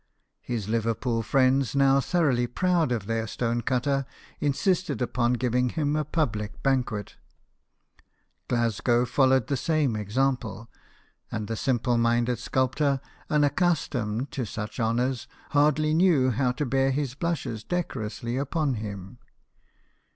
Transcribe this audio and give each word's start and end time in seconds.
His 0.41 0.67
Liverpool 0.67 1.21
friends, 1.21 1.75
now 1.75 1.99
thoroughly 1.99 2.47
proud 2.47 2.91
of 2.91 3.05
their 3.05 3.27
stone 3.27 3.61
cutter, 3.61 4.07
insisted 4.39 4.99
upon 4.99 5.33
giving 5.33 5.69
him 5.69 5.95
a 5.95 6.03
public 6.03 6.63
banquet. 6.63 7.17
Glasgow 8.47 9.05
followed 9.05 9.45
the 9.45 9.55
same 9.55 9.95
example; 9.95 10.71
and 11.31 11.47
the 11.47 11.55
simple 11.55 11.99
minded 11.99 12.39
sculptor, 12.39 12.99
un 13.29 13.43
accustomed 13.43 14.31
to 14.31 14.43
such 14.43 14.79
honours, 14.79 15.27
hardly 15.51 15.93
knew 15.93 16.31
how 16.31 16.51
to 16.53 16.65
bear 16.65 16.89
his 16.89 17.13
blushes 17.13 17.63
decorously 17.63 18.37
upon 18.37 18.73
him. 18.81 19.19